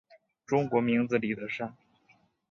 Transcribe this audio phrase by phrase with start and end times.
[0.47, 1.75] 中国名字李德山。